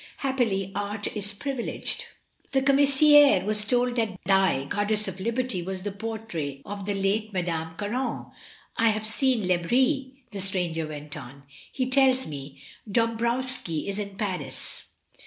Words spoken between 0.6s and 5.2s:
art is privileged. The commissaire was told that thy ^Goddess of